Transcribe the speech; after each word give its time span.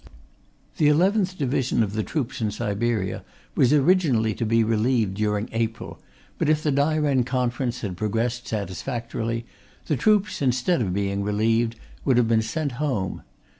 The 0.77 0.87
11th 0.87 1.37
Division 1.37 1.83
of 1.83 1.93
the 1.93 2.01
troops 2.01 2.41
in 2.41 2.49
Siberia 2.49 3.23
was 3.53 3.71
originally 3.71 4.33
to 4.33 4.47
be 4.47 4.63
relieved 4.63 5.13
during 5.13 5.47
April, 5.51 6.01
but 6.39 6.49
if 6.49 6.63
the 6.63 6.71
Dairen 6.71 7.23
Conference 7.23 7.81
had 7.81 7.97
progressed 7.97 8.47
satisfactorily, 8.47 9.45
the 9.85 9.95
troops, 9.95 10.41
instead 10.41 10.81
of 10.81 10.91
being 10.91 11.21
relieved, 11.23 11.75
would 12.03 12.17
have 12.17 12.27
been 12.27 12.41
sent 12.41 12.71
home. 12.81 13.21